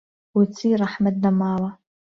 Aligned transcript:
بۆچی 0.37 0.73
ڕەحمت 0.83 1.15
نەماوە 1.27 1.69